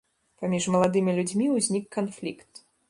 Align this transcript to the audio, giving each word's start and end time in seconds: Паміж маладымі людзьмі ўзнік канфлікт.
Паміж 0.43 0.63
маладымі 0.75 1.15
людзьмі 1.21 1.53
ўзнік 1.59 1.85
канфлікт. 1.99 2.67